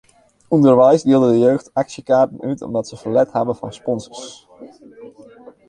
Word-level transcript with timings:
Underweis 0.55 1.01
dielde 1.09 1.27
de 1.31 1.39
jeugd 1.43 1.69
aksjekaarten 1.81 2.41
út 2.49 2.61
omdat 2.67 2.87
se 2.89 2.95
ferlet 3.01 3.33
hawwe 3.35 3.53
fan 3.59 3.77
sponsors. 3.81 4.27